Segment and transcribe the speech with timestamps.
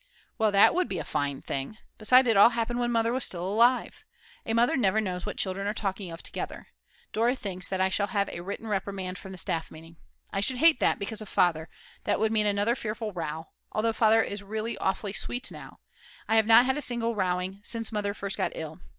[0.39, 1.77] _"Well that would be a fine thing!
[1.99, 4.03] Besides, it all happened when Mother was still alive.
[4.47, 6.69] A mother never knows what children are talking of together.
[7.13, 9.97] Dora thinks that I shall have a written Reprimand from the Staff Meeting.
[10.33, 11.69] I should hate that because of Father;
[12.05, 15.81] that would mean another fearful row; although Father is really awfully sweet now;
[16.27, 18.79] I have not had a single rowing since Mother first got ill.